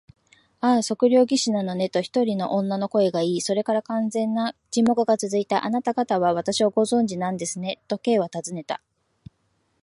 [0.61, 5.61] 「ああ、測量技師なのね」と、一人の女の声がいい、それから完全な沈黙がつづいた。
[5.63, 8.81] 「あなたがたは私をご存じなんですね？」と、Ｋ はたずねた。